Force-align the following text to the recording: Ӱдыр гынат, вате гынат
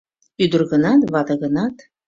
Ӱдыр 0.43 0.61
гынат, 0.71 1.01
вате 1.13 1.35
гынат 1.43 1.75